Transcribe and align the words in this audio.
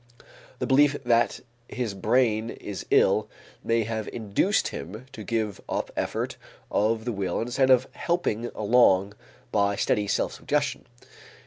The 0.57 0.65
belief 0.65 0.95
that 1.03 1.41
his 1.69 1.93
brain 1.93 2.49
is 2.49 2.87
ill 2.89 3.29
may 3.63 3.83
have 3.83 4.07
induced 4.07 4.69
him 4.69 5.05
to 5.11 5.23
give 5.23 5.61
up 5.69 5.91
effort 5.95 6.37
of 6.71 7.05
the 7.05 7.11
will 7.13 7.39
instead 7.39 7.69
of 7.69 7.87
helping 7.91 8.47
along 8.55 9.13
by 9.51 9.75
steady 9.75 10.07
self 10.07 10.33
suggestion. 10.33 10.85